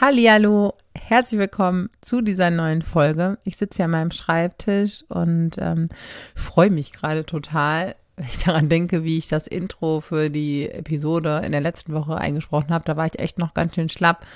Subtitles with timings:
[0.00, 3.38] Hallihallo, herzlich willkommen zu dieser neuen Folge.
[3.44, 5.88] Ich sitze hier an meinem Schreibtisch und ähm,
[6.34, 11.42] freue mich gerade total, wenn ich daran denke, wie ich das Intro für die Episode
[11.44, 12.84] in der letzten Woche eingesprochen habe.
[12.84, 14.26] Da war ich echt noch ganz schön schlapp.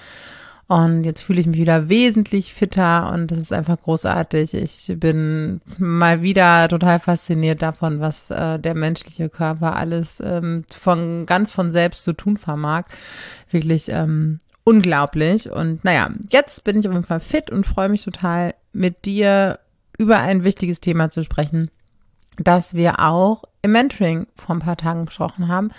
[0.69, 4.55] Und jetzt fühle ich mich wieder wesentlich fitter und das ist einfach großartig.
[4.55, 11.27] Ich bin mal wieder total fasziniert davon, was äh, der menschliche Körper alles ähm, von
[11.27, 12.85] ganz von selbst zu tun vermag.
[13.51, 14.39] Wirklich ähm,
[14.69, 15.51] unglaublich.
[15.51, 19.61] Und naja, jetzt bin ich auf jeden Fall fit und freue mich total, mit dir
[19.97, 21.71] über ein wichtiges Thema zu sprechen,
[22.37, 25.71] das wir auch im Mentoring vor ein paar Tagen besprochen haben.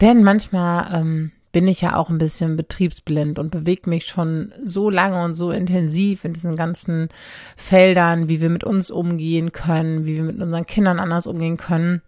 [0.00, 4.88] Denn manchmal ähm, bin ich ja auch ein bisschen betriebsblind und bewege mich schon so
[4.88, 7.10] lange und so intensiv in diesen ganzen
[7.54, 12.00] Feldern, wie wir mit uns umgehen können, wie wir mit unseren Kindern anders umgehen können,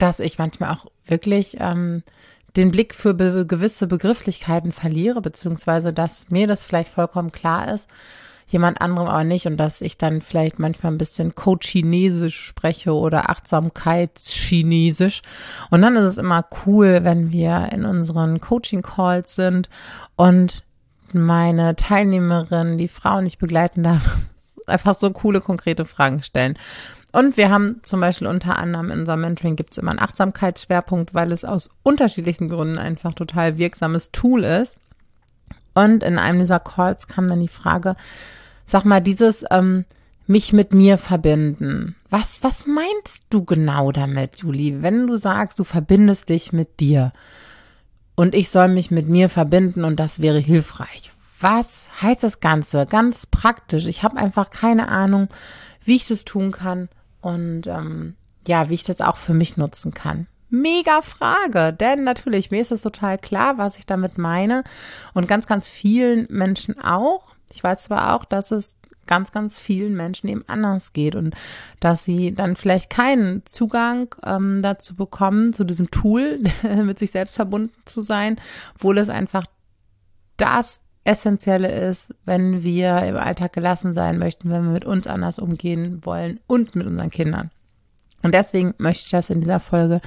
[0.00, 2.02] dass ich manchmal auch wirklich ähm,
[2.58, 7.88] den Blick für be gewisse Begrifflichkeiten verliere, beziehungsweise dass mir das vielleicht vollkommen klar ist,
[8.48, 13.30] jemand anderem aber nicht und dass ich dann vielleicht manchmal ein bisschen Coach-Chinesisch spreche oder
[13.30, 15.22] Achtsamkeitschinesisch.
[15.70, 19.68] Und dann ist es immer cool, wenn wir in unseren Coaching-Calls sind
[20.16, 20.64] und
[21.12, 24.18] meine Teilnehmerin, die Frauen nicht begleiten darf,
[24.66, 26.58] einfach so coole, konkrete Fragen stellen.
[27.18, 31.14] Und wir haben zum Beispiel unter anderem in unserem Mentoring gibt es immer einen Achtsamkeitsschwerpunkt,
[31.14, 34.76] weil es aus unterschiedlichsten Gründen einfach total wirksames Tool ist.
[35.74, 37.96] Und in einem dieser Calls kam dann die Frage,
[38.66, 39.84] sag mal, dieses ähm,
[40.28, 41.96] mich mit mir verbinden.
[42.08, 47.12] Was, was meinst du genau damit, Juli, wenn du sagst, du verbindest dich mit dir
[48.14, 51.10] und ich soll mich mit mir verbinden und das wäre hilfreich?
[51.40, 52.86] Was heißt das Ganze?
[52.86, 53.86] Ganz praktisch.
[53.86, 55.26] Ich habe einfach keine Ahnung,
[55.84, 56.88] wie ich das tun kann
[57.20, 58.16] und ähm,
[58.46, 60.26] ja, wie ich das auch für mich nutzen kann.
[60.50, 64.64] Mega Frage, denn natürlich, mir ist es total klar, was ich damit meine
[65.12, 67.34] und ganz, ganz vielen Menschen auch.
[67.52, 68.74] Ich weiß zwar auch, dass es
[69.06, 71.34] ganz, ganz vielen Menschen eben anders geht und
[71.80, 77.34] dass sie dann vielleicht keinen Zugang ähm, dazu bekommen, zu diesem Tool, mit sich selbst
[77.34, 78.36] verbunden zu sein,
[78.76, 79.44] obwohl es einfach
[80.36, 85.38] das Essentielle ist, wenn wir im Alltag gelassen sein möchten, wenn wir mit uns anders
[85.38, 87.50] umgehen wollen und mit unseren Kindern.
[88.22, 90.00] Und deswegen möchte ich das in dieser Folge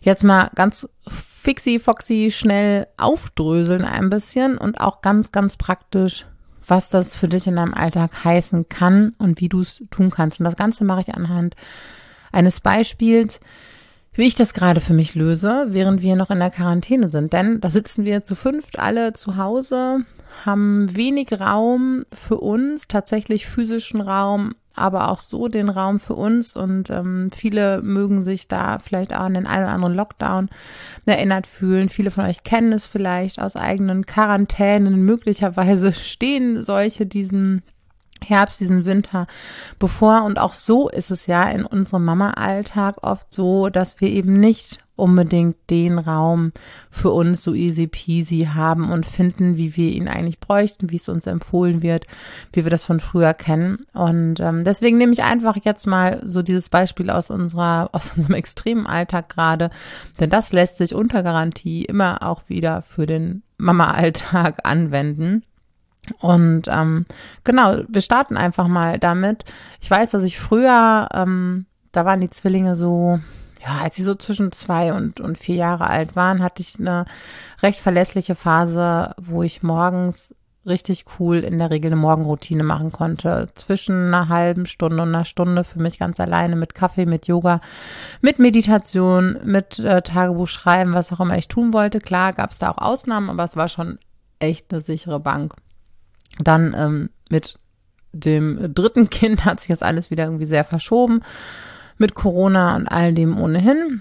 [0.00, 6.26] jetzt mal ganz fixi, foxy, schnell aufdröseln ein bisschen und auch ganz, ganz praktisch,
[6.66, 10.38] was das für dich in deinem Alltag heißen kann und wie du es tun kannst.
[10.38, 11.56] Und das Ganze mache ich anhand
[12.30, 13.40] eines Beispiels,
[14.18, 17.32] wie ich das gerade für mich löse, während wir noch in der Quarantäne sind.
[17.32, 20.00] Denn da sitzen wir zu fünft alle zu Hause,
[20.44, 26.56] haben wenig Raum für uns, tatsächlich physischen Raum, aber auch so den Raum für uns.
[26.56, 30.48] Und ähm, viele mögen sich da vielleicht auch an den einen oder anderen Lockdown
[31.06, 31.88] erinnert fühlen.
[31.88, 35.04] Viele von euch kennen es vielleicht aus eigenen Quarantänen.
[35.04, 37.62] Möglicherweise stehen solche diesen
[38.24, 39.26] Herbst, diesen Winter
[39.78, 40.24] bevor.
[40.24, 44.80] Und auch so ist es ja in unserem Mama-Alltag oft so, dass wir eben nicht
[44.98, 46.52] unbedingt den Raum
[46.90, 51.08] für uns so easy peasy haben und finden, wie wir ihn eigentlich bräuchten, wie es
[51.08, 52.04] uns empfohlen wird,
[52.52, 53.86] wie wir das von früher kennen.
[53.94, 58.34] Und ähm, deswegen nehme ich einfach jetzt mal so dieses Beispiel aus unserer, aus unserem
[58.34, 59.70] extremen Alltag gerade,
[60.18, 65.44] denn das lässt sich unter Garantie immer auch wieder für den Mama-Alltag anwenden.
[66.20, 67.06] Und ähm,
[67.44, 69.44] genau, wir starten einfach mal damit.
[69.80, 73.20] Ich weiß, dass ich früher, ähm, da waren die Zwillinge so,
[73.64, 77.04] ja, als sie so zwischen zwei und, und vier Jahre alt waren, hatte ich eine
[77.62, 80.34] recht verlässliche Phase, wo ich morgens
[80.68, 83.48] richtig cool in der Regel eine Morgenroutine machen konnte.
[83.54, 87.60] Zwischen einer halben Stunde und einer Stunde für mich ganz alleine mit Kaffee, mit Yoga,
[88.20, 92.00] mit Meditation, mit äh, Tagebuch schreiben, was auch immer ich tun wollte.
[92.00, 93.98] Klar gab es da auch Ausnahmen, aber es war schon
[94.38, 95.54] echt eine sichere Bank.
[96.38, 97.58] Dann ähm, mit
[98.12, 101.22] dem dritten Kind hat sich das alles wieder irgendwie sehr verschoben
[101.98, 104.00] mit Corona und all dem ohnehin.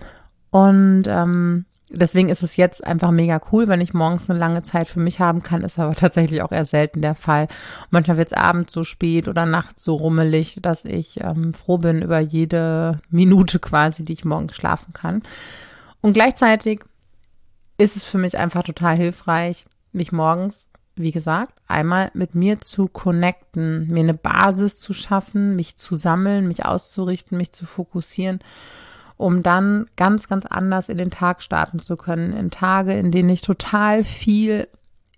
[0.52, 4.88] Und ähm, deswegen ist es jetzt einfach mega cool, wenn ich morgens eine lange Zeit
[4.88, 7.48] für mich haben kann, ist aber tatsächlich auch eher selten der Fall.
[7.90, 12.02] Manchmal wird es abends so spät oder nachts so rummelig, dass ich ähm, froh bin
[12.02, 15.24] über jede Minute quasi, die ich morgens schlafen kann.
[16.02, 16.82] Und gleichzeitig
[17.78, 20.67] ist es für mich einfach total hilfreich, mich morgens
[20.98, 26.48] wie gesagt, einmal mit mir zu connecten, mir eine Basis zu schaffen, mich zu sammeln,
[26.48, 28.40] mich auszurichten, mich zu fokussieren,
[29.18, 32.34] um dann ganz, ganz anders in den Tag starten zu können.
[32.34, 34.68] In Tage, in denen ich total viel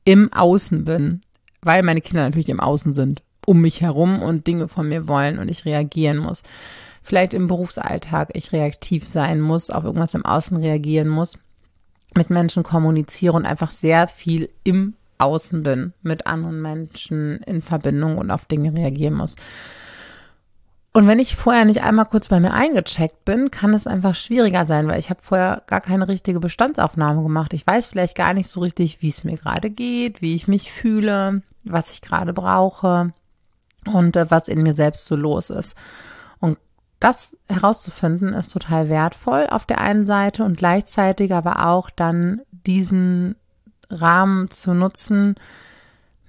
[0.06, 1.22] im Außen bin,
[1.62, 5.40] weil meine Kinder natürlich im Außen sind, um mich herum und Dinge von mir wollen
[5.40, 6.44] und ich reagieren muss.
[7.04, 11.38] Vielleicht im Berufsalltag ich reaktiv sein muss, auf irgendwas im Außen reagieren muss,
[12.16, 18.18] mit Menschen kommuniziere und einfach sehr viel im außen bin, mit anderen Menschen in Verbindung
[18.18, 19.36] und auf Dinge reagieren muss.
[20.92, 24.66] Und wenn ich vorher nicht einmal kurz bei mir eingecheckt bin, kann es einfach schwieriger
[24.66, 27.54] sein, weil ich habe vorher gar keine richtige Bestandsaufnahme gemacht.
[27.54, 30.71] Ich weiß vielleicht gar nicht so richtig, wie es mir gerade geht, wie ich mich
[30.71, 33.13] fühle, was ich gerade brauche
[33.86, 35.75] und äh, was in mir selbst so los ist.
[36.39, 36.57] Und
[37.00, 43.36] das herauszufinden ist total wertvoll auf der einen Seite und gleichzeitig aber auch dann diesen
[43.89, 45.36] Rahmen zu nutzen,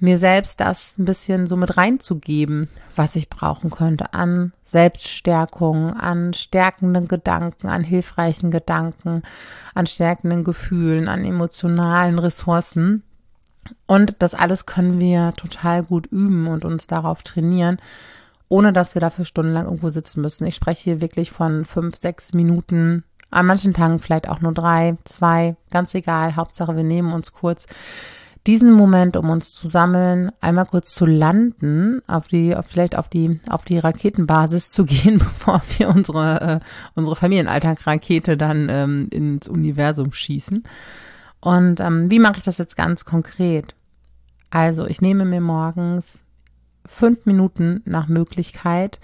[0.00, 6.32] mir selbst das ein bisschen so mit reinzugeben, was ich brauchen könnte an Selbststärkung, an
[6.32, 9.22] stärkenden Gedanken, an hilfreichen Gedanken,
[9.74, 13.02] an stärkenden Gefühlen, an emotionalen Ressourcen.
[13.86, 17.78] Und das alles können wir total gut üben und uns darauf trainieren,
[18.48, 20.46] ohne dass wir dafür stundenlang irgendwo sitzen müssen.
[20.46, 24.96] Ich spreche hier wirklich von fünf, sechs Minuten, an manchen Tagen vielleicht auch nur drei,
[25.04, 26.36] zwei, ganz egal.
[26.36, 27.66] Hauptsache, wir nehmen uns kurz
[28.46, 33.38] diesen Moment, um uns zu sammeln, einmal kurz zu landen, auf die, vielleicht auf die,
[33.48, 36.60] auf die Raketenbasis zu gehen, bevor wir unsere, äh,
[36.94, 40.64] unsere Familienalltag-Rakete dann ähm, ins Universum schießen.
[41.40, 43.74] Und ähm, wie mache ich das jetzt ganz konkret?
[44.50, 46.22] Also, ich nehme mir morgens
[46.84, 48.98] fünf Minuten nach Möglichkeit,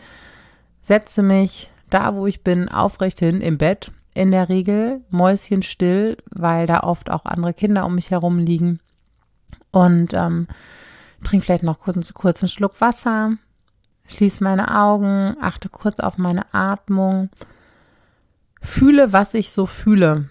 [0.82, 6.66] setze mich da, wo ich bin, aufrecht hin im Bett, in der Regel mäuschenstill, weil
[6.66, 8.80] da oft auch andere Kinder um mich herum liegen
[9.70, 10.46] und ähm,
[11.22, 13.32] trinke vielleicht noch kurz, kurz einen Schluck Wasser,
[14.06, 17.30] schließe meine Augen, achte kurz auf meine Atmung,
[18.60, 20.28] fühle, was ich so fühle.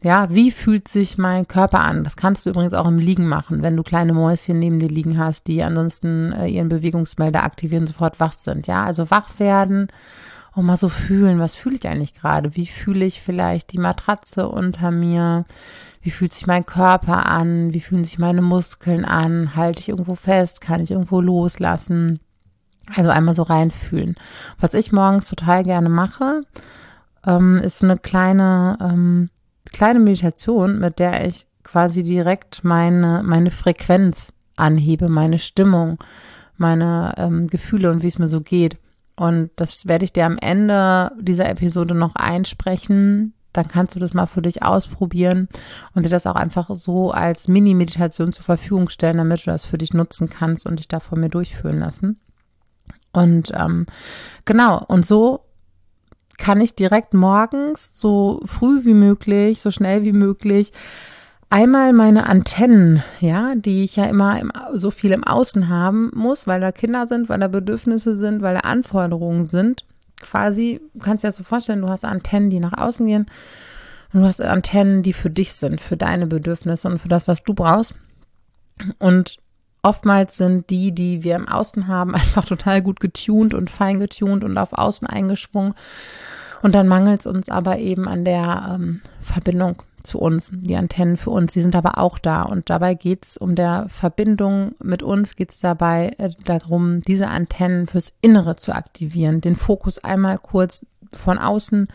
[0.00, 2.04] Ja, wie fühlt sich mein Körper an?
[2.04, 5.18] Das kannst du übrigens auch im Liegen machen, wenn du kleine Mäuschen neben dir liegen
[5.18, 8.68] hast, die ansonsten äh, ihren Bewegungsmelder aktivieren, sofort wach sind.
[8.68, 9.88] Ja, also wach werden
[10.58, 12.56] und mal so fühlen, was fühle ich eigentlich gerade?
[12.56, 15.44] Wie fühle ich vielleicht die Matratze unter mir?
[16.02, 17.72] Wie fühlt sich mein Körper an?
[17.74, 19.54] Wie fühlen sich meine Muskeln an?
[19.54, 20.60] Halte ich irgendwo fest?
[20.60, 22.18] Kann ich irgendwo loslassen?
[22.96, 24.16] Also einmal so reinfühlen.
[24.58, 26.42] Was ich morgens total gerne mache,
[27.24, 29.30] ähm, ist so eine kleine, ähm,
[29.72, 35.98] kleine Meditation, mit der ich quasi direkt meine, meine Frequenz anhebe, meine Stimmung,
[36.56, 38.76] meine ähm, Gefühle und wie es mir so geht.
[39.18, 44.14] Und das werde ich dir am Ende dieser Episode noch einsprechen, dann kannst du das
[44.14, 45.48] mal für dich ausprobieren
[45.92, 49.76] und dir das auch einfach so als Mini-Meditation zur Verfügung stellen, damit du das für
[49.76, 52.20] dich nutzen kannst und dich da von mir durchführen lassen.
[53.12, 53.86] Und ähm,
[54.44, 55.40] genau, und so
[56.36, 60.72] kann ich direkt morgens so früh wie möglich, so schnell wie möglich
[61.50, 66.46] einmal meine Antennen, ja, die ich ja immer im, so viel im Außen haben muss,
[66.46, 69.84] weil da Kinder sind, weil da Bedürfnisse sind, weil da Anforderungen sind,
[70.20, 73.26] quasi, du kannst dir das so vorstellen, du hast Antennen, die nach außen gehen
[74.12, 77.42] und du hast Antennen, die für dich sind, für deine Bedürfnisse und für das, was
[77.42, 77.94] du brauchst.
[78.98, 79.38] Und
[79.82, 84.44] oftmals sind die, die wir im Außen haben, einfach total gut getuned und fein getuned
[84.44, 85.74] und auf Außen eingeschwungen.
[86.60, 91.16] Und dann mangelt es uns aber eben an der ähm, Verbindung zu uns, die Antennen
[91.16, 92.42] für uns, die sind aber auch da.
[92.42, 97.28] Und dabei geht es um der Verbindung mit uns, geht es dabei äh, darum, diese
[97.28, 100.84] Antennen fürs Innere zu aktivieren, den Fokus einmal kurz
[101.14, 101.88] von außen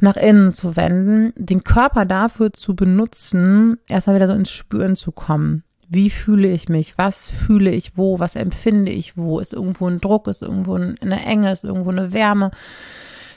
[0.00, 5.12] nach innen zu wenden, den Körper dafür zu benutzen, erstmal wieder so ins Spüren zu
[5.12, 5.62] kommen.
[5.88, 6.96] Wie fühle ich mich?
[6.96, 8.18] Was fühle ich wo?
[8.18, 9.40] Was empfinde ich wo?
[9.40, 10.26] Ist irgendwo ein Druck?
[10.26, 11.52] Ist irgendwo eine Enge?
[11.52, 12.50] Ist irgendwo eine Wärme?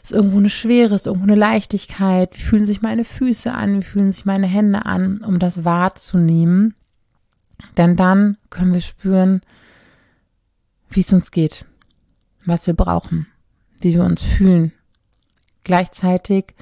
[0.05, 2.38] Ist irgendwo eine Schwere, ist irgendwo eine Leichtigkeit?
[2.38, 3.81] Wie fühlen sich meine Füße an?
[3.81, 5.21] Wie fühlen sich meine Hände an?
[5.25, 6.75] Um das wahrzunehmen.
[7.75, 9.41] Denn dann können wir spüren,
[10.91, 11.65] wie es uns geht,
[12.45, 13.25] was wir brauchen,
[13.81, 14.74] wie wir uns fühlen.
[15.63, 16.53] Gleichzeitig,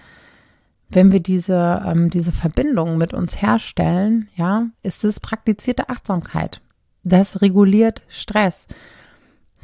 [0.88, 6.62] wenn wir diese, ähm, diese Verbindung mit uns herstellen, ja, ist es praktizierte Achtsamkeit.
[7.03, 8.67] Das reguliert Stress.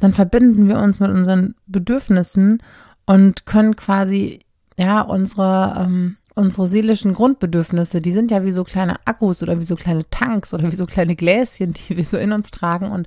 [0.00, 2.62] Dann verbinden wir uns mit unseren Bedürfnissen
[3.06, 4.40] und können quasi,
[4.78, 9.64] ja, unsere, ähm, unsere seelischen Grundbedürfnisse, die sind ja wie so kleine Akkus oder wie
[9.64, 12.90] so kleine Tanks oder wie so kleine Gläschen, die wir so in uns tragen.
[12.90, 13.06] Und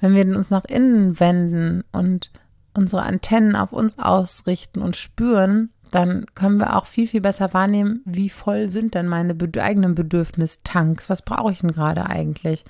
[0.00, 2.30] wenn wir uns nach innen wenden und
[2.74, 8.02] unsere Antennen auf uns ausrichten und spüren, dann können wir auch viel, viel besser wahrnehmen,
[8.04, 11.08] wie voll sind denn meine eigenen Bedürfnistanks?
[11.08, 12.64] Was brauche ich denn gerade eigentlich?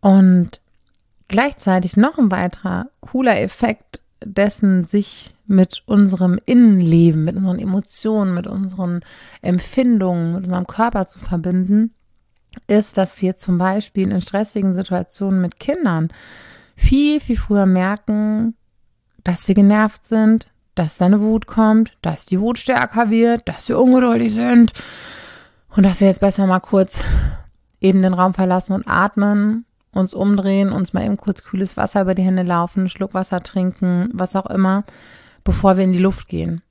[0.00, 0.60] Und
[1.28, 8.46] gleichzeitig noch ein weiterer cooler Effekt dessen, sich mit unserem Innenleben, mit unseren Emotionen, mit
[8.46, 9.00] unseren
[9.42, 11.94] Empfindungen, mit unserem Körper zu verbinden,
[12.66, 16.08] ist, dass wir zum Beispiel in stressigen Situationen mit Kindern
[16.76, 18.54] viel, viel früher merken,
[19.24, 23.78] dass wir genervt sind, dass deine Wut kommt, dass die Wut stärker wird, dass wir
[23.78, 24.72] ungeduldig sind
[25.74, 27.04] und dass wir jetzt besser mal kurz
[27.80, 32.14] eben den Raum verlassen und atmen, uns umdrehen, uns mal eben kurz kühles Wasser über
[32.14, 34.84] die Hände laufen, Schluck Wasser trinken, was auch immer,
[35.44, 36.62] bevor wir in die Luft gehen.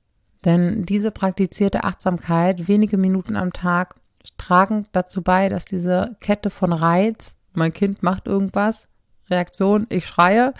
[0.44, 3.96] Denn diese praktizierte Achtsamkeit, wenige Minuten am Tag,
[4.36, 8.86] tragen dazu bei, dass diese Kette von Reiz, mein Kind macht irgendwas,
[9.30, 10.54] Reaktion, ich schreie,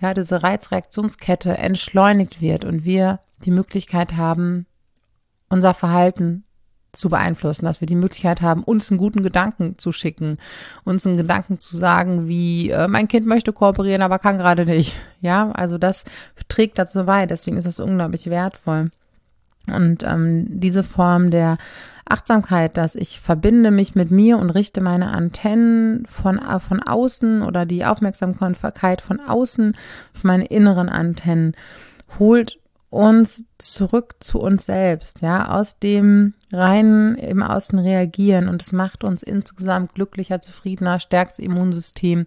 [0.00, 4.66] ja, diese Reizreaktionskette entschleunigt wird und wir die Möglichkeit haben,
[5.48, 6.44] unser Verhalten
[6.92, 10.38] zu beeinflussen, dass wir die Möglichkeit haben, uns einen guten Gedanken zu schicken,
[10.84, 14.94] uns einen Gedanken zu sagen, wie äh, mein Kind möchte kooperieren, aber kann gerade nicht.
[15.20, 16.04] Ja, also das
[16.48, 17.26] trägt dazu bei.
[17.26, 18.90] Deswegen ist es unglaublich wertvoll.
[19.66, 21.58] Und ähm, diese Form der
[22.08, 27.42] Achtsamkeit, dass ich verbinde mich mit mir und richte meine Antennen von, äh, von außen
[27.42, 29.76] oder die Aufmerksamkeit von außen
[30.14, 31.54] auf meine inneren Antennen,
[32.18, 32.59] holt
[32.90, 38.48] uns zurück zu uns selbst, ja, aus dem reinen im Außen reagieren.
[38.48, 42.26] Und es macht uns insgesamt glücklicher, zufriedener, stärkt das Immunsystem,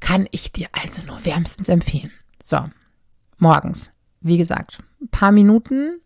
[0.00, 2.12] kann ich dir also nur wärmstens empfehlen.
[2.42, 2.58] So,
[3.38, 3.90] morgens,
[4.20, 4.78] wie gesagt,
[5.10, 6.00] paar Minuten.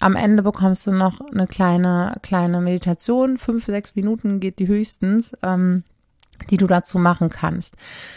[0.00, 3.38] Am Ende bekommst du noch eine kleine, kleine Meditation.
[3.38, 5.82] Fünf, sechs Minuten geht die höchstens, ähm,
[6.50, 7.74] die du dazu machen kannst.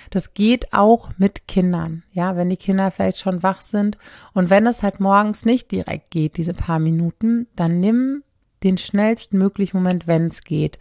[0.10, 2.04] Das geht auch mit Kindern.
[2.12, 3.98] Ja, wenn die Kinder vielleicht schon wach sind.
[4.34, 8.24] Und wenn es halt morgens nicht direkt geht, diese paar Minuten, dann nimm
[8.64, 10.78] den schnellsten möglichen Moment, wenn es geht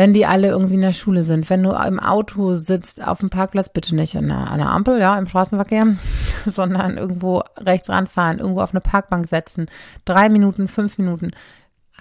[0.00, 3.28] wenn die alle irgendwie in der Schule sind, wenn du im Auto sitzt, auf dem
[3.28, 5.96] Parkplatz, bitte nicht an der, an der Ampel, ja, im Straßenverkehr,
[6.46, 9.66] sondern irgendwo rechts ranfahren, irgendwo auf eine Parkbank setzen.
[10.06, 11.32] Drei Minuten, fünf Minuten.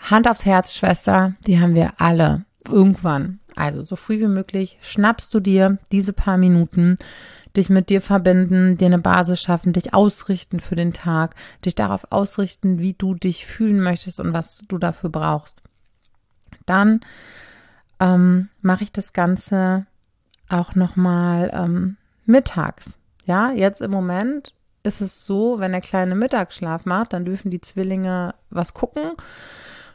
[0.09, 2.45] Hand aufs Herz, Schwester, die haben wir alle.
[2.67, 3.39] Irgendwann.
[3.55, 6.97] Also so früh wie möglich schnappst du dir diese paar Minuten,
[7.55, 11.35] dich mit dir verbinden, dir eine Basis schaffen, dich ausrichten für den Tag,
[11.65, 15.61] dich darauf ausrichten, wie du dich fühlen möchtest und was du dafür brauchst.
[16.65, 17.01] Dann
[17.99, 19.85] ähm, mache ich das Ganze
[20.47, 22.97] auch nochmal ähm, mittags.
[23.25, 27.61] Ja, jetzt im Moment ist es so, wenn der kleine Mittagsschlaf macht, dann dürfen die
[27.61, 29.11] Zwillinge was gucken.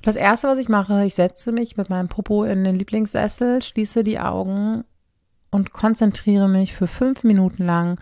[0.04, 4.04] Das erste, was ich mache, ich setze mich mit meinem Popo in den Lieblingssessel, schließe
[4.04, 4.84] die Augen
[5.50, 7.98] und konzentriere mich für fünf Minuten lang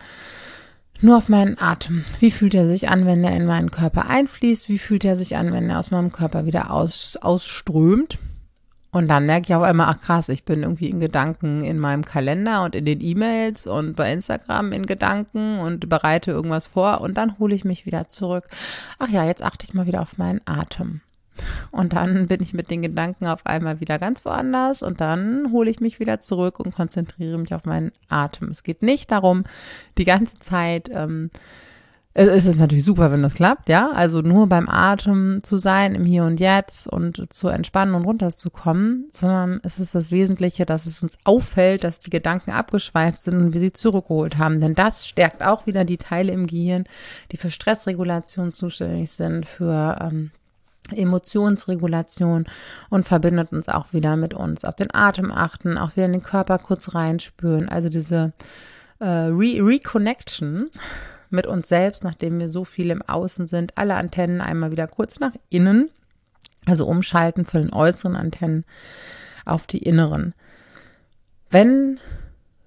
[0.99, 2.03] nur auf meinen Atem.
[2.19, 4.67] Wie fühlt er sich an, wenn er in meinen Körper einfließt?
[4.67, 8.19] Wie fühlt er sich an, wenn er aus meinem Körper wieder aus, ausströmt?
[8.91, 12.03] Und dann merke ich auf einmal, ach krass, ich bin irgendwie in Gedanken in meinem
[12.03, 17.15] Kalender und in den E-Mails und bei Instagram in Gedanken und bereite irgendwas vor und
[17.15, 18.43] dann hole ich mich wieder zurück.
[18.99, 20.99] Ach ja, jetzt achte ich mal wieder auf meinen Atem.
[21.71, 25.69] Und dann bin ich mit den Gedanken auf einmal wieder ganz woanders und dann hole
[25.69, 28.49] ich mich wieder zurück und konzentriere mich auf meinen Atem.
[28.49, 29.43] Es geht nicht darum,
[29.97, 31.29] die ganze Zeit ähm,
[32.15, 33.89] es ist natürlich super, wenn das klappt, ja.
[33.91, 39.09] Also nur beim Atem zu sein, im Hier und Jetzt und zu entspannen und runterzukommen,
[39.13, 43.53] sondern es ist das Wesentliche, dass es uns auffällt, dass die Gedanken abgeschweift sind und
[43.53, 44.61] wir sie zurückgeholt haben.
[44.61, 46.83] Denn das stärkt auch wieder die Teile im Gehirn,
[47.31, 50.29] die für Stressregulation zuständig sind, für ähm,
[50.91, 52.45] Emotionsregulation
[52.89, 54.65] und verbindet uns auch wieder mit uns.
[54.65, 57.69] Auf den Atem achten, auch wieder in den Körper kurz reinspüren.
[57.69, 58.33] Also diese
[58.99, 60.69] äh, Re Reconnection
[61.29, 65.19] mit uns selbst, nachdem wir so viel im Außen sind, alle Antennen einmal wieder kurz
[65.19, 65.89] nach innen,
[66.65, 68.65] also umschalten von den äußeren Antennen
[69.45, 70.35] auf die inneren.
[71.49, 71.99] Wenn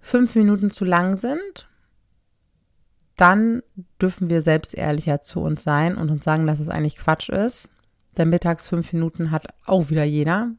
[0.00, 1.68] fünf Minuten zu lang sind,
[3.16, 3.62] dann
[4.00, 7.70] dürfen wir selbst ehrlicher zu uns sein und uns sagen, dass es eigentlich Quatsch ist.
[8.16, 10.50] Denn mittags fünf Minuten hat auch wieder jeder.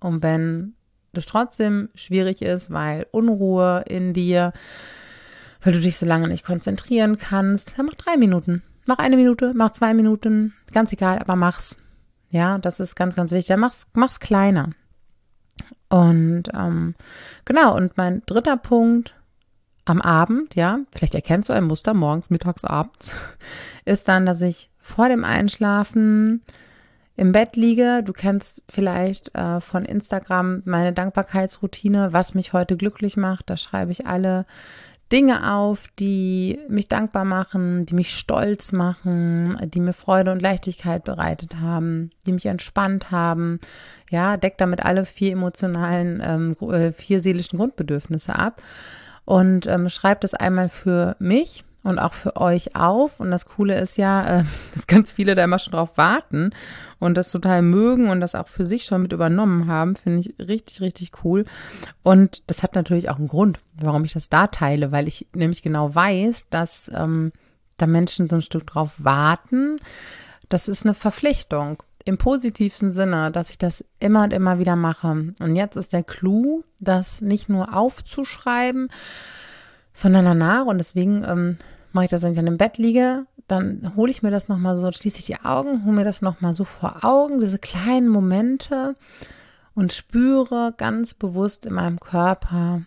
[0.00, 0.74] Und wenn
[1.12, 4.52] das trotzdem schwierig ist, weil Unruhe in dir,
[5.62, 8.62] weil du dich so lange nicht konzentrieren kannst, dann mach drei Minuten.
[8.86, 11.76] Mach eine Minute, mach zwei Minuten, ganz egal, aber mach's.
[12.30, 13.56] Ja, das ist ganz, ganz wichtig.
[13.56, 14.70] Mach's, mach's kleiner.
[15.88, 16.94] Und ähm,
[17.44, 19.14] genau, und mein dritter Punkt
[19.86, 23.14] am Abend, ja, vielleicht erkennst du ein Muster morgens, mittags, abends,
[23.86, 26.42] ist dann, dass ich vor dem Einschlafen
[27.18, 28.02] im Bett liege.
[28.04, 33.50] Du kennst vielleicht äh, von Instagram meine Dankbarkeitsroutine, was mich heute glücklich macht.
[33.50, 34.46] Da schreibe ich alle
[35.10, 41.02] Dinge auf, die mich dankbar machen, die mich stolz machen, die mir Freude und Leichtigkeit
[41.02, 43.58] bereitet haben, die mich entspannt haben.
[44.10, 48.62] Ja, deckt damit alle vier emotionalen, ähm, äh, vier seelischen Grundbedürfnisse ab
[49.24, 53.18] und ähm, schreibt es einmal für mich und auch für euch auf.
[53.18, 56.50] Und das Coole ist ja, äh, dass ganz viele da immer schon drauf warten
[56.98, 59.96] und das total mögen und das auch für sich schon mit übernommen haben.
[59.96, 61.44] Finde ich richtig, richtig cool.
[62.02, 65.62] Und das hat natürlich auch einen Grund, warum ich das da teile, weil ich nämlich
[65.62, 67.32] genau weiß, dass ähm,
[67.76, 69.76] da Menschen so ein Stück drauf warten.
[70.48, 75.34] Das ist eine Verpflichtung im positivsten Sinne, dass ich das immer und immer wieder mache.
[75.38, 78.88] Und jetzt ist der Clou, das nicht nur aufzuschreiben,
[79.92, 81.58] sondern danach, und deswegen ähm,
[81.92, 84.76] mache ich das, wenn ich dann im Bett liege, dann hole ich mir das nochmal
[84.76, 88.94] so, schließe ich die Augen, hole mir das nochmal so vor Augen, diese kleinen Momente
[89.74, 92.82] und spüre ganz bewusst in meinem Körper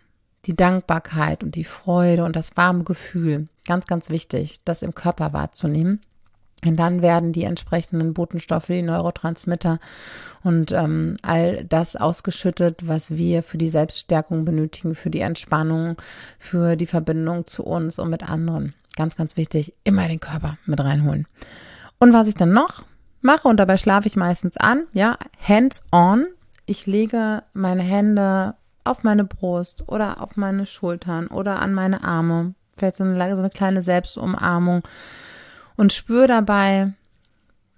[0.46, 3.48] die Dankbarkeit und die Freude und das warme Gefühl.
[3.66, 6.02] Ganz, ganz wichtig, das im Körper wahrzunehmen.
[6.64, 9.80] Und dann werden die entsprechenden Botenstoffe, die Neurotransmitter
[10.44, 15.98] und ähm, all das ausgeschüttet, was wir für die Selbststärkung benötigen, für die Entspannung,
[16.38, 18.76] für die Verbindung zu uns und mit anderen.
[18.96, 21.28] Ganz, ganz wichtig, immer den Körper mit reinholen.
[22.00, 22.84] Und was ich dann noch
[23.22, 26.28] mache, und dabei schlafe ich meistens an, ja, hands on.
[26.66, 32.56] Ich lege meine Hände auf meine Brust oder auf meine Schultern oder an meine Arme.
[32.76, 34.84] Vielleicht so eine, so eine kleine Selbstumarmung
[35.76, 36.94] und spüre dabei,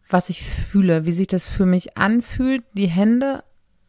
[0.09, 3.43] was ich fühle, wie sich das für mich anfühlt, die Hände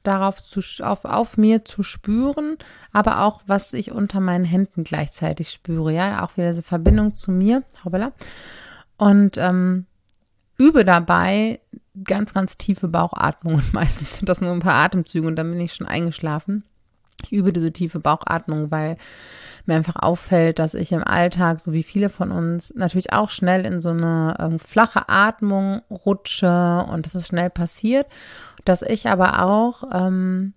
[0.05, 2.57] darauf zu, auf, auf mir zu spüren,
[2.93, 7.33] aber auch, was ich unter meinen Händen gleichzeitig spüre, ja, auch wieder diese Verbindung zu
[7.33, 8.13] mir, hoppala.
[8.97, 9.87] Und ähm,
[10.57, 11.61] übe dabei
[12.05, 13.65] ganz, ganz tiefe Bauchatmungen.
[13.73, 16.65] Meistens sind das nur ein paar Atemzüge und dann bin ich schon eingeschlafen.
[17.33, 18.97] Übe diese tiefe Bauchatmung, weil
[19.67, 23.65] mir einfach auffällt, dass ich im Alltag, so wie viele von uns, natürlich auch schnell
[23.65, 28.07] in so eine ähm, flache Atmung rutsche und das ist schnell passiert,
[28.65, 30.55] dass ich aber auch, ähm,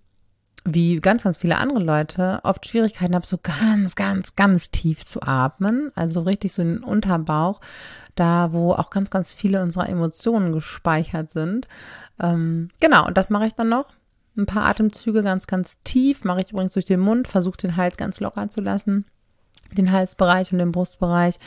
[0.64, 5.22] wie ganz, ganz viele andere Leute, oft Schwierigkeiten habe, so ganz, ganz, ganz tief zu
[5.22, 7.60] atmen, also richtig so in den Unterbauch,
[8.14, 11.68] da wo auch ganz, ganz viele unserer Emotionen gespeichert sind.
[12.20, 13.86] Ähm, genau, und das mache ich dann noch
[14.38, 16.24] ein paar Atemzüge ganz, ganz tief.
[16.24, 19.04] Mache ich übrigens durch den Mund, versuche den Hals ganz locker zu lassen.
[19.72, 21.38] Den Halsbereich und den Brustbereich.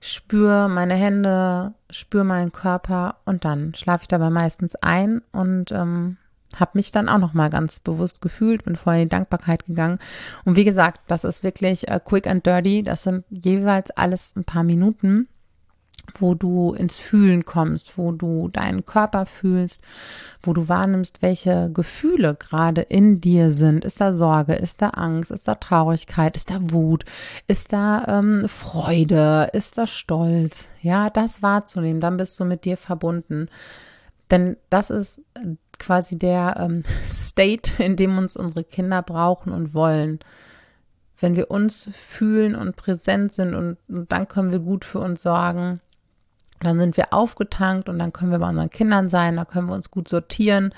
[0.00, 6.16] Spüre meine Hände, spüre meinen Körper und dann schlafe ich dabei meistens ein und ähm,
[6.58, 9.98] habe mich dann auch nochmal ganz bewusst gefühlt, bin vorher in die Dankbarkeit gegangen.
[10.44, 12.82] Und wie gesagt, das ist wirklich äh, quick and dirty.
[12.82, 15.28] Das sind jeweils alles ein paar Minuten
[16.18, 19.80] wo du ins Fühlen kommst, wo du deinen Körper fühlst,
[20.42, 23.84] wo du wahrnimmst, welche Gefühle gerade in dir sind.
[23.84, 27.04] Ist da Sorge, ist da Angst, ist da Traurigkeit, ist da Wut,
[27.46, 30.68] ist da ähm, Freude, ist da Stolz?
[30.82, 33.48] Ja, das wahrzunehmen, dann bist du mit dir verbunden.
[34.30, 35.20] Denn das ist
[35.78, 40.20] quasi der ähm, State, in dem uns unsere Kinder brauchen und wollen
[41.20, 45.22] wenn wir uns fühlen und präsent sind und, und, dann können wir gut für uns
[45.22, 45.80] sorgen,
[46.60, 49.74] dann sind wir aufgetankt und dann können wir bei unseren Kindern sein, da können wir
[49.74, 50.72] uns gut sortieren.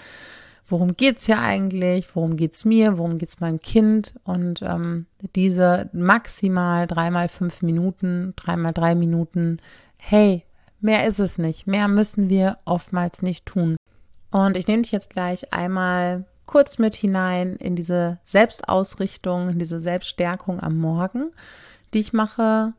[0.67, 2.15] Worum geht's hier eigentlich?
[2.15, 2.99] Worum geht's mir?
[2.99, 4.15] Worum geht's meinem Kind?
[4.25, 9.61] Und ähm, diese maximal dreimal fünf Minuten, dreimal drei Minuten,
[9.99, 10.45] hey,
[10.81, 11.67] mehr ist es nicht.
[11.67, 13.77] Mehr müssen wir oftmals nicht tun.
[14.31, 19.81] Und ich nehme dich jetzt gleich einmal kurz mit hinein in diese Selbstausrichtung, in diese
[19.81, 21.31] Selbststärkung am Morgen,
[21.95, 22.75] die ich mache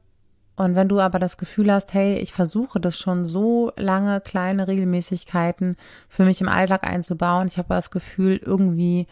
[0.60, 4.68] und wenn du aber das Gefühl hast, hey, ich versuche das schon so lange, kleine
[4.68, 5.78] Regelmäßigkeiten
[6.10, 9.08] für mich im Alltag einzubauen, ich habe das Gefühl, irgendwie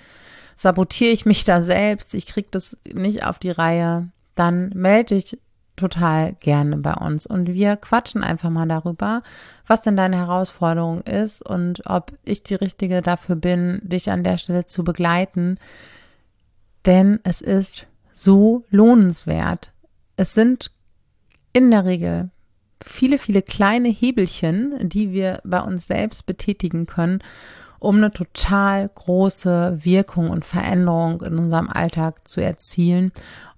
[0.57, 5.39] sabotiere ich mich da selbst, ich kriege das nicht auf die Reihe, dann melde dich
[5.77, 9.23] total gerne bei uns und wir quatschen einfach mal darüber,
[9.67, 14.37] was denn deine Herausforderung ist und ob ich die Richtige dafür bin, dich an der
[14.37, 15.59] Stelle zu begleiten.
[16.85, 19.71] Denn es ist so lohnenswert.
[20.17, 20.71] Es sind
[21.53, 22.29] in der Regel
[22.83, 27.19] viele, viele kleine Hebelchen, die wir bei uns selbst betätigen können,
[27.79, 33.11] um eine total große Wirkung und Veränderung in unserem Alltag zu erzielen.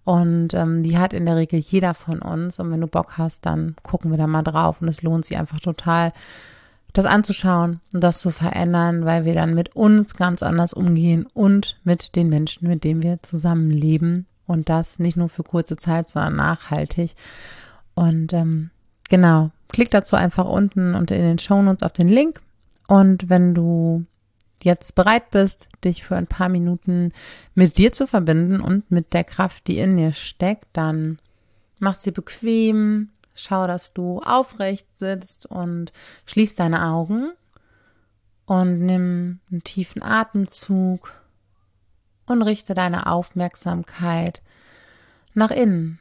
[0.04, 2.60] Und ähm, die hat in der Regel jeder von uns.
[2.60, 4.82] Und wenn du Bock hast, dann gucken wir da mal drauf.
[4.82, 6.14] Und es lohnt sich einfach total,
[6.94, 11.80] das anzuschauen und das zu verändern, weil wir dann mit uns ganz anders umgehen und
[11.84, 14.26] mit den Menschen, mit denen wir zusammenleben.
[14.48, 17.14] Und das nicht nur für kurze Zeit, sondern nachhaltig.
[18.00, 18.70] Und ähm,
[19.10, 22.40] genau, klick dazu einfach unten und in den Shownotes auf den Link.
[22.88, 24.06] Und wenn du
[24.64, 27.12] jetzt bereit bist, dich für ein paar Minuten
[27.56, 31.18] mit dir zu verbinden und mit der Kraft, die in dir steckt, dann
[31.80, 35.92] mach's dir bequem, schau, dass du aufrecht sitzt und
[36.26, 37.34] schließ deine Augen
[38.46, 41.12] und nimm einen tiefen Atemzug
[42.28, 44.42] und richte deine Aufmerksamkeit
[45.34, 46.00] nach innen.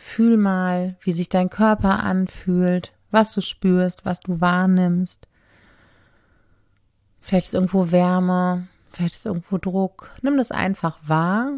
[0.00, 5.26] Fühl mal, wie sich dein Körper anfühlt, was du spürst, was du wahrnimmst.
[7.20, 10.14] Vielleicht ist irgendwo Wärme, vielleicht ist irgendwo Druck.
[10.22, 11.50] Nimm das einfach wahr.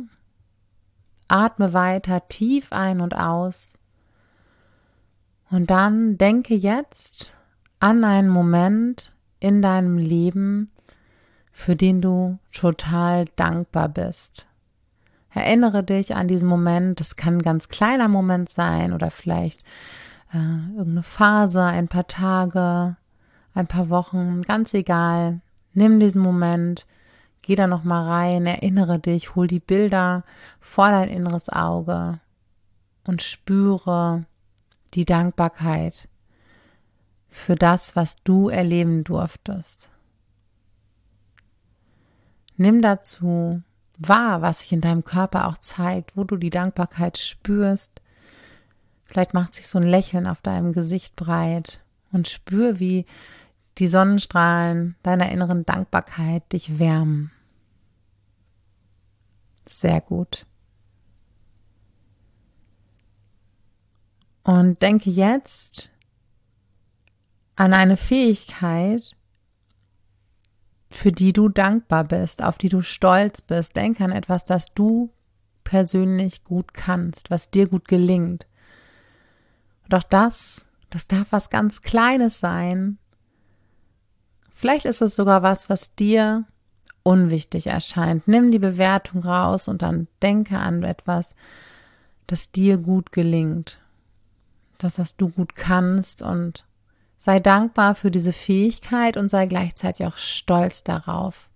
[1.28, 3.74] Atme weiter tief ein und aus.
[5.50, 7.34] Und dann denke jetzt
[7.78, 10.70] an einen Moment, in deinem Leben,
[11.52, 14.46] für den du total dankbar bist.
[15.32, 17.00] Erinnere dich an diesen Moment.
[17.00, 19.62] Das kann ein ganz kleiner Moment sein oder vielleicht
[20.32, 20.38] äh,
[20.76, 22.96] irgendeine Phase, ein paar Tage,
[23.54, 25.40] ein paar Wochen, ganz egal.
[25.72, 26.86] Nimm diesen Moment,
[27.42, 30.24] geh da noch mal rein, erinnere dich, hol die Bilder
[30.58, 32.20] vor dein inneres Auge
[33.06, 34.24] und spüre
[34.94, 36.08] die Dankbarkeit
[37.28, 39.90] für das, was du erleben durftest.
[42.56, 43.62] Nimm dazu
[44.00, 48.00] wahr, was sich in deinem Körper auch zeigt, wo du die Dankbarkeit spürst.
[49.04, 53.06] Vielleicht macht sich so ein Lächeln auf deinem Gesicht breit und spür, wie
[53.78, 57.30] die Sonnenstrahlen deiner inneren Dankbarkeit dich wärmen.
[59.68, 60.46] Sehr gut.
[64.42, 65.90] Und denke jetzt
[67.56, 69.14] an eine Fähigkeit,
[70.90, 73.76] für die du dankbar bist, auf die du stolz bist.
[73.76, 75.10] Denke an etwas, das du
[75.64, 78.46] persönlich gut kannst, was dir gut gelingt.
[79.84, 82.98] Und auch das, das darf was ganz Kleines sein.
[84.52, 86.44] Vielleicht ist es sogar was, was dir
[87.02, 88.28] unwichtig erscheint.
[88.28, 91.34] Nimm die Bewertung raus und dann denke an etwas,
[92.26, 93.80] das dir gut gelingt
[94.82, 96.64] das, was du gut kannst und
[97.20, 101.48] sei dankbar für diese Fähigkeit und sei gleichzeitig auch stolz darauf,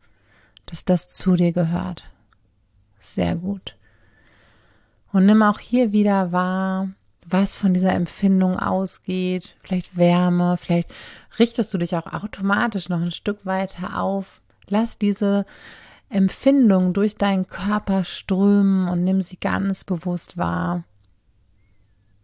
[0.67, 2.05] dass das zu dir gehört.
[3.01, 3.75] Sehr gut.
[5.11, 6.91] Und nimm auch hier wieder wahr,
[7.27, 9.57] was von dieser Empfindung ausgeht.
[9.63, 10.93] Vielleicht Wärme, vielleicht
[11.39, 14.43] richtest du dich auch automatisch noch ein Stück weiter auf.
[14.69, 15.47] Lass diese
[16.11, 20.85] Empfindung durch deinen Körper strömen und nimm sie ganz bewusst wahr.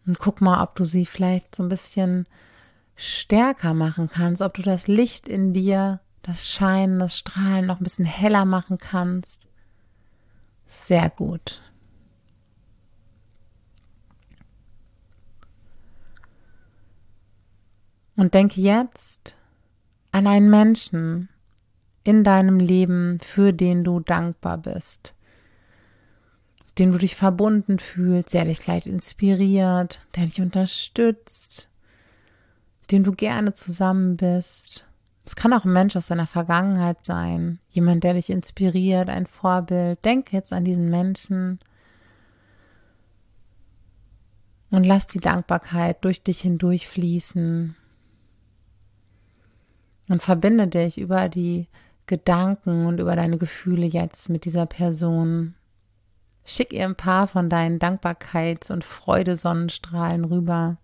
[0.07, 2.27] Und guck mal, ob du sie vielleicht so ein bisschen
[3.01, 7.85] stärker machen kannst, ob du das Licht in dir, das Scheinen, das Strahlen noch ein
[7.85, 9.47] bisschen heller machen kannst.
[10.69, 11.63] Sehr gut.
[18.17, 19.37] Und denke jetzt
[20.13, 21.29] an einen Menschen
[22.05, 25.15] in deinem Leben, für den du dankbar bist
[26.81, 31.69] dem du dich verbunden fühlst, der dich vielleicht inspiriert, der dich unterstützt,
[32.91, 34.85] dem du gerne zusammen bist.
[35.25, 40.05] Es kann auch ein Mensch aus deiner Vergangenheit sein, jemand, der dich inspiriert, ein Vorbild.
[40.05, 41.61] Denk jetzt an diesen Menschen
[44.71, 47.77] und lass die Dankbarkeit durch dich hindurch fließen
[50.09, 51.69] und verbinde dich über die
[52.07, 55.55] Gedanken und über deine Gefühle jetzt mit dieser Person.
[56.45, 60.79] Schick ihr ein paar von deinen Dankbarkeits- und Freudesonnenstrahlen rüber.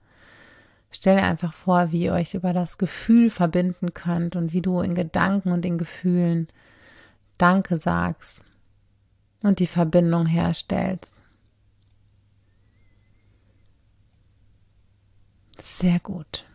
[0.97, 4.81] Stell dir einfach vor, wie ihr euch über das Gefühl verbinden könnt und wie du
[4.81, 6.49] in Gedanken und in Gefühlen
[7.37, 8.43] Danke sagst
[9.43, 11.15] und die Verbindung herstellst.
[15.61, 16.47] Sehr gut.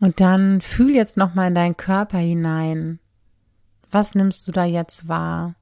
[0.00, 2.98] Und dann fühl jetzt noch mal in deinen Körper hinein.
[3.92, 5.54] Was nimmst du da jetzt wahr?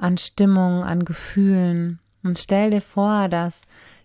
[0.00, 2.00] An Stimmung, an Gefühlen.
[2.22, 3.60] Und stell dir vor, dass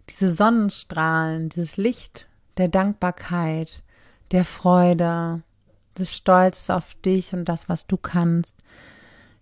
[0.09, 2.27] diese Sonnenstrahlen, dieses Licht
[2.57, 3.81] der Dankbarkeit,
[4.31, 5.41] der Freude,
[5.97, 8.57] des Stolzes auf dich und das, was du kannst,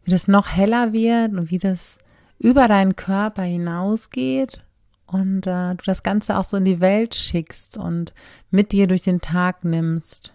[0.04, 1.98] wie das noch heller wird und wie das
[2.40, 4.64] über deinen Körper hinausgeht
[5.08, 8.14] und äh, du das Ganze auch so in die Welt schickst und
[8.52, 10.34] mit dir durch den Tag nimmst.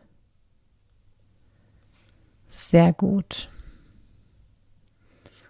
[2.50, 3.50] Sehr gut.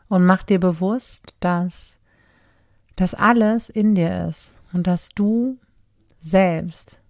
[0.09, 1.97] Und mach dir bewusst, dass
[2.97, 5.59] das alles in dir ist und dass du
[6.21, 7.01] selbst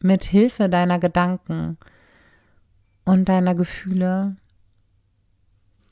[0.00, 1.78] mit Hilfe deiner Gedanken
[3.04, 4.36] und deiner Gefühle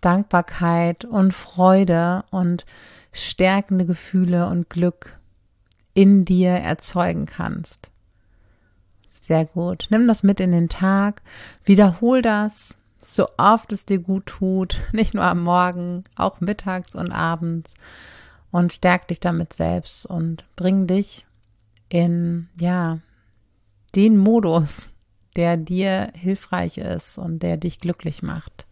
[0.01, 2.65] Dankbarkeit und Freude und
[3.13, 5.19] stärkende Gefühle und Glück
[5.95, 7.91] in dir erzeugen kannst.
[9.11, 9.89] Sehr gut.
[9.91, 11.23] Nimm das mit in den Tag.
[11.65, 14.79] Wiederhol das so oft es dir gut tut.
[14.93, 17.75] Nicht nur am Morgen, auch mittags und abends.
[18.51, 21.27] Und stärk dich damit selbst und bring dich
[21.91, 22.99] in, ja,
[23.95, 24.89] den Modus,
[25.37, 28.68] der dir hilfreich ist und der dich glücklich macht.